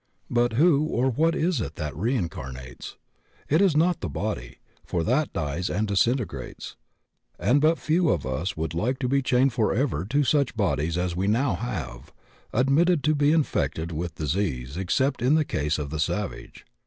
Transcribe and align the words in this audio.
But 0.31 0.53
who 0.53 0.87
or 0.87 1.11
what 1.11 1.35
is 1.35 1.61
it 1.61 1.75
that 1.75 1.93
reincarnates? 1.93 2.95
It 3.47 3.61
is 3.61 3.77
not 3.77 3.97
f 3.97 4.01
WHO 4.01 4.07
AND 4.07 4.15
WHAT 4.15 4.21
REINCARNATES 4.23 4.49
65 4.49 4.49
the 4.49 4.49
body, 4.49 4.57
for 4.97 5.03
that 5.03 5.31
dies 5.33 5.69
and 5.69 5.87
disintegrates; 5.87 6.75
and 7.37 7.61
but 7.61 7.77
few 7.77 8.09
of 8.09 8.25
us 8.25 8.57
would 8.57 8.73
like 8.73 8.97
to 8.97 9.07
be 9.07 9.21
chained 9.21 9.53
forever 9.53 10.03
to 10.05 10.23
such 10.23 10.57
bodies 10.57 10.97
as 10.97 11.15
we 11.15 11.27
now 11.27 11.53
have, 11.53 12.11
admitted 12.51 13.03
to 13.03 13.13
be 13.13 13.31
infected 13.31 13.91
with 13.91 14.15
dis 14.15 14.35
ease 14.35 14.75
except 14.75 15.21
in 15.21 15.35
the 15.35 15.45
case 15.45 15.77
of 15.77 15.91
the 15.91 15.99
savage. 15.99 16.65